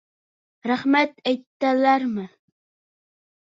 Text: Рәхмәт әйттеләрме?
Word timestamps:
Рәхмәт 0.71 1.13
әйттеләрме? 1.33 2.25